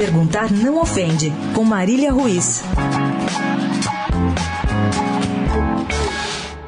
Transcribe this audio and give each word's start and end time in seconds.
Perguntar 0.00 0.50
não 0.50 0.80
ofende, 0.80 1.30
com 1.54 1.62
Marília 1.62 2.10
Ruiz. 2.10 2.62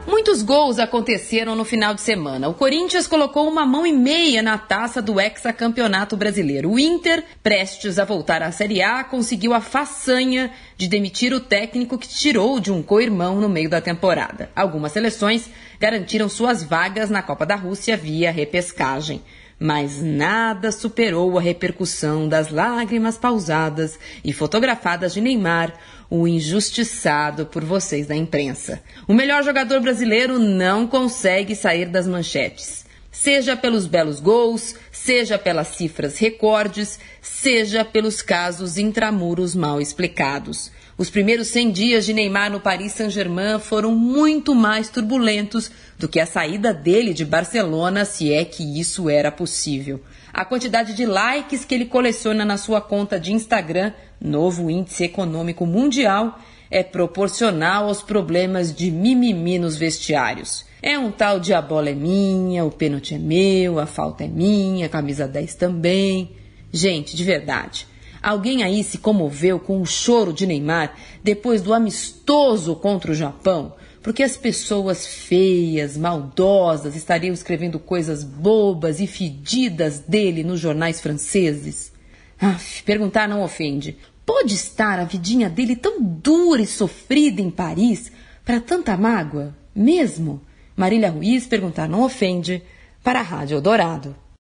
Muitos 0.06 0.43
gols 0.43 0.79
aconteceram 0.79 1.56
no 1.56 1.64
final 1.64 1.95
de 1.95 2.03
semana. 2.03 2.50
O 2.50 2.53
Corinthians 2.53 3.06
colocou 3.06 3.48
uma 3.48 3.64
mão 3.64 3.87
e 3.87 3.92
meia 3.92 4.42
na 4.42 4.58
taça 4.58 5.00
do 5.00 5.18
hexacampeonato 5.18 6.14
brasileiro. 6.14 6.72
O 6.72 6.79
Inter, 6.79 7.24
prestes 7.42 7.99
a 7.99 8.04
voltar 8.04 8.42
à 8.42 8.53
Série 8.53 8.83
A, 8.83 9.03
conseguiu 9.03 9.54
a 9.54 9.62
façanha 9.62 10.51
de 10.76 10.87
demitir 10.87 11.33
o 11.33 11.40
técnico 11.40 11.96
que 11.96 12.06
tirou 12.06 12.60
de 12.60 12.71
um 12.71 12.83
co-irmão 12.83 13.40
no 13.40 13.49
meio 13.49 13.71
da 13.71 13.80
temporada. 13.80 14.51
Algumas 14.54 14.92
seleções 14.92 15.49
garantiram 15.80 16.28
suas 16.28 16.62
vagas 16.62 17.09
na 17.09 17.23
Copa 17.23 17.46
da 17.46 17.56
Rússia 17.56 17.96
via 17.96 18.30
repescagem 18.30 19.23
mas 19.62 20.02
nada 20.02 20.73
superou 20.73 21.38
a 21.38 21.41
repercussão 21.41 22.29
das 22.29 22.51
lágrimas 22.51 23.16
pausadas 23.16 23.97
e 24.25 24.33
fotografadas 24.33 25.15
de 25.15 25.21
Neymar, 25.21 25.73
o 26.11 26.27
injustiçado 26.27 27.47
por 27.47 27.65
vocês 27.65 28.09
da 28.09 28.16
imprensa. 28.16 28.83
O 29.07 29.15
melhor 29.15 29.45
jogador 29.45 29.80
brasileiro 29.80 30.37
não 30.37 30.85
consegue 30.85 31.55
sair 31.55 31.87
das 31.87 32.09
manchetes. 32.09 32.82
Seja 33.12 33.55
pelos 33.55 33.87
belos 33.87 34.19
gols, 34.21 34.75
seja 34.91 35.39
pelas 35.39 35.69
cifras 35.69 36.16
recordes, 36.16 36.98
seja 37.21 37.85
pelos 37.85 38.23
casos 38.23 38.79
intramuros 38.79 39.55
mal 39.55 39.83
explicados. 39.83 40.73
Os 40.97 41.11
primeiros 41.11 41.48
100 41.48 41.73
dias 41.73 42.07
de 42.07 42.15
Neymar 42.15 42.51
no 42.51 42.59
Paris 42.59 42.93
Saint-Germain 42.93 43.59
foram 43.59 43.95
muito 43.95 44.55
mais 44.55 44.88
turbulentos 44.88 45.71
do 45.98 46.09
que 46.09 46.21
a 46.21 46.27
saída 46.27 46.73
dele 46.73 47.12
de 47.12 47.25
Barcelona, 47.25 48.07
se 48.07 48.33
é 48.33 48.47
que 48.47 48.80
isso 48.80 49.11
era 49.11 49.30
possível. 49.30 50.01
A 50.33 50.45
quantidade 50.45 50.95
de 50.95 51.05
likes 51.05 51.66
que 51.66 51.74
ele 51.74 51.85
coleciona 51.85 52.45
na 52.45 52.57
sua 52.57 52.80
conta 52.80 53.21
de 53.21 53.33
Instagram, 53.33 53.93
novo 54.23 54.71
índice 54.71 55.05
econômico 55.05 55.66
mundial, 55.66 56.38
é 56.71 56.83
proporcional 56.83 57.88
aos 57.88 58.02
problemas 58.02 58.74
de 58.74 58.91
mimimi 58.91 59.59
nos 59.59 59.77
vestiários. 59.77 60.65
É 60.83 60.99
um 60.99 61.10
tal 61.10 61.38
de 61.38 61.52
a 61.52 61.60
bola 61.60 61.91
é 61.91 61.95
minha, 61.95 62.65
o 62.65 62.71
pênalti 62.71 63.15
é 63.15 63.19
meu, 63.19 63.79
a 63.79 63.87
falta 63.87 64.24
é 64.24 64.28
minha, 64.28 64.86
a 64.86 64.88
camisa 64.88 65.28
10 65.28 65.55
também. 65.55 66.33
Gente, 66.72 67.14
de 67.14 67.22
verdade, 67.24 67.86
Alguém 68.22 68.62
aí 68.62 68.84
se 68.84 68.98
comoveu 68.98 69.58
com 69.58 69.80
o 69.80 69.86
choro 69.86 70.33
de 70.33 70.46
Neymar 70.46 70.96
depois 71.24 71.61
do 71.61 71.74
amistoso 71.74 72.77
contra 72.77 73.11
o 73.11 73.14
Japão? 73.16 73.74
Porque 74.00 74.22
as 74.22 74.36
pessoas 74.36 75.05
feias, 75.05 75.96
maldosas 75.96 76.94
estariam 76.94 77.34
escrevendo 77.34 77.80
coisas 77.80 78.22
bobas 78.22 79.00
e 79.00 79.08
fedidas 79.08 79.98
dele 79.98 80.44
nos 80.44 80.61
jornais 80.61 81.00
franceses? 81.00 81.92
Aff, 82.41 82.83
perguntar 82.84 83.28
não 83.28 83.42
ofende. 83.42 83.96
Pode 84.24 84.54
estar 84.54 84.98
a 84.98 85.04
vidinha 85.04 85.50
dele 85.50 85.74
tão 85.74 86.02
dura 86.02 86.62
e 86.62 86.66
sofrida 86.66 87.40
em 87.40 87.50
Paris 87.50 88.10
para 88.44 88.60
tanta 88.60 88.96
mágoa? 88.96 89.54
Mesmo? 89.74 90.40
Marília 90.76 91.10
Ruiz 91.10 91.46
perguntar 91.46 91.88
não 91.88 92.02
ofende 92.02 92.62
para 93.02 93.20
a 93.20 93.22
Rádio 93.22 93.56
Eldorado. 93.56 94.14